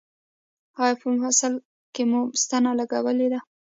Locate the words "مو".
2.09-2.19